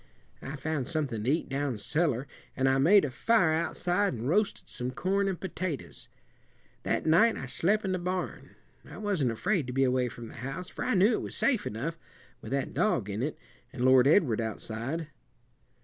I 0.41 0.55
found 0.55 0.87
something 0.87 1.23
to 1.23 1.29
eat 1.29 1.47
down 1.47 1.77
cellar, 1.77 2.27
and 2.57 2.67
I 2.67 2.79
made 2.79 3.05
a 3.05 3.11
fire 3.11 3.51
outside 3.53 4.15
an' 4.15 4.25
roasted 4.25 4.67
some 4.67 4.89
corn 4.89 5.27
and 5.27 5.39
potatoes. 5.39 6.07
That 6.81 7.05
night 7.05 7.37
I 7.37 7.45
slep' 7.45 7.85
in 7.85 7.91
the 7.91 7.99
barn. 7.99 8.55
I 8.83 8.97
wasn't 8.97 9.29
afraid 9.29 9.67
to 9.67 9.73
be 9.73 9.83
away 9.83 10.09
from 10.09 10.27
the 10.29 10.33
house 10.37 10.69
for 10.69 10.83
I 10.83 10.95
knew 10.95 11.11
it 11.13 11.21
was 11.21 11.35
safe 11.35 11.67
enough, 11.67 11.99
with 12.41 12.49
that 12.51 12.73
dog 12.73 13.11
in 13.11 13.21
it, 13.21 13.37
and 13.71 13.85
Lord 13.85 14.07
Edward 14.07 14.41
outside. 14.41 15.07